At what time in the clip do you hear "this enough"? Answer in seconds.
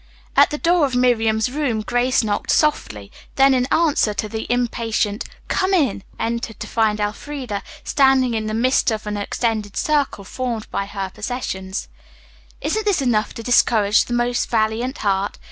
12.87-13.35